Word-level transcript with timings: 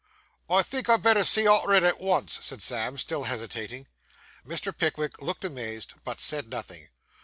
'I 0.49 0.63
think 0.63 0.89
I'd 0.89 1.03
better 1.03 1.23
see 1.23 1.45
arter 1.45 1.75
it 1.75 1.83
at 1.83 1.99
once,' 1.99 2.39
said 2.43 2.63
Sam, 2.63 2.97
still 2.97 3.25
hesitating. 3.25 3.85
Mr. 4.43 4.75
Pickwick 4.75 5.21
looked 5.21 5.45
amazed, 5.45 5.93
but 6.03 6.19
said 6.19 6.49
nothing. 6.49 6.87